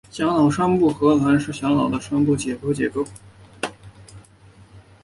[0.09, 3.05] 小脑深部核团是小脑的深部的解剖结构。